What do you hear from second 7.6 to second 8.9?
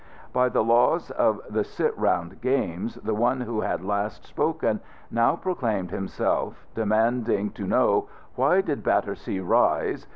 know, "Why did